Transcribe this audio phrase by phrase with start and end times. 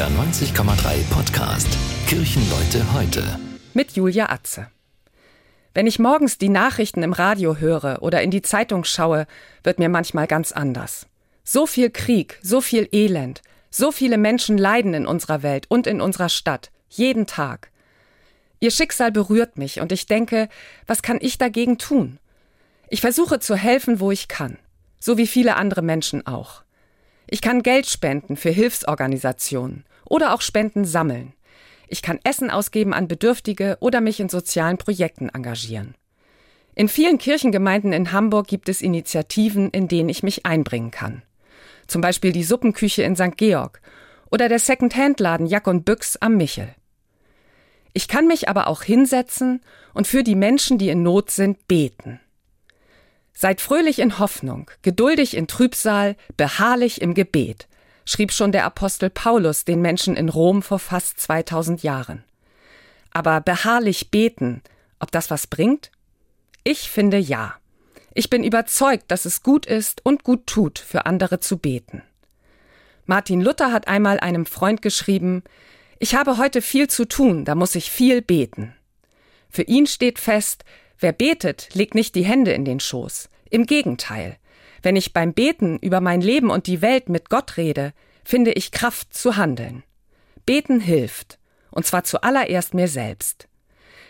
[0.00, 1.68] NDR 90,3 Podcast
[2.06, 3.38] Kirchenleute heute.
[3.74, 4.68] Mit Julia Atze.
[5.74, 9.26] Wenn ich morgens die Nachrichten im Radio höre oder in die Zeitung schaue,
[9.62, 11.06] wird mir manchmal ganz anders.
[11.44, 16.00] So viel Krieg, so viel Elend, so viele Menschen leiden in unserer Welt und in
[16.00, 17.70] unserer Stadt, jeden Tag.
[18.58, 20.48] Ihr Schicksal berührt mich und ich denke,
[20.86, 22.18] was kann ich dagegen tun?
[22.88, 24.56] Ich versuche zu helfen, wo ich kann,
[24.98, 26.62] so wie viele andere Menschen auch.
[27.26, 31.32] Ich kann Geld spenden für Hilfsorganisationen oder auch Spenden sammeln.
[31.88, 35.94] Ich kann Essen ausgeben an Bedürftige oder mich in sozialen Projekten engagieren.
[36.74, 41.22] In vielen Kirchengemeinden in Hamburg gibt es Initiativen, in denen ich mich einbringen kann.
[41.86, 43.36] Zum Beispiel die Suppenküche in St.
[43.36, 43.80] Georg
[44.30, 46.74] oder der Second-Hand-Laden Jack und Büchs am Michel.
[47.92, 49.60] Ich kann mich aber auch hinsetzen
[49.94, 52.20] und für die Menschen, die in Not sind, beten.
[53.32, 57.68] Seid fröhlich in Hoffnung, geduldig in Trübsal, beharrlich im Gebet,
[58.10, 62.24] schrieb schon der Apostel Paulus den Menschen in Rom vor fast 2000 Jahren.
[63.12, 64.62] Aber beharrlich beten,
[64.98, 65.90] ob das was bringt?
[66.64, 67.54] Ich finde ja.
[68.14, 72.02] Ich bin überzeugt, dass es gut ist und gut tut, für andere zu beten.
[73.06, 75.44] Martin Luther hat einmal einem Freund geschrieben,
[75.98, 78.74] ich habe heute viel zu tun, da muss ich viel beten.
[79.48, 80.64] Für ihn steht fest,
[81.00, 83.30] Wer betet, legt nicht die Hände in den Schoß.
[83.48, 84.36] Im Gegenteil.
[84.82, 87.92] Wenn ich beim Beten über mein Leben und die Welt mit Gott rede,
[88.24, 89.82] finde ich Kraft zu handeln.
[90.46, 91.38] Beten hilft.
[91.70, 93.46] Und zwar zuallererst mir selbst.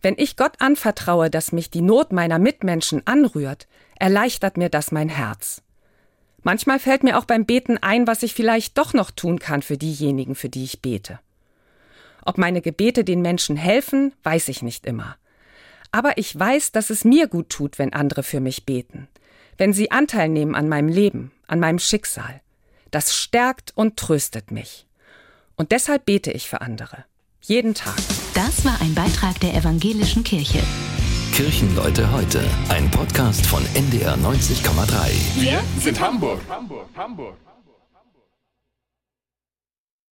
[0.00, 3.68] Wenn ich Gott anvertraue, dass mich die Not meiner Mitmenschen anrührt,
[3.98, 5.62] erleichtert mir das mein Herz.
[6.42, 9.78] Manchmal fällt mir auch beim Beten ein, was ich vielleicht doch noch tun kann für
[9.78, 11.20] diejenigen, für die ich bete.
[12.24, 15.16] Ob meine Gebete den Menschen helfen, weiß ich nicht immer.
[15.92, 19.08] Aber ich weiß, dass es mir gut tut, wenn andere für mich beten,
[19.58, 22.40] wenn sie Anteil nehmen an meinem Leben, an meinem Schicksal.
[22.90, 24.86] Das stärkt und tröstet mich.
[25.56, 27.04] Und deshalb bete ich für andere.
[27.42, 27.96] Jeden Tag.
[28.34, 30.62] Das war ein Beitrag der evangelischen Kirche.
[31.32, 35.40] Kirchenleute heute, ein Podcast von NDR 90,3.
[35.40, 36.40] Wir sind Hamburg.
[36.48, 37.36] Hamburg, Hamburg.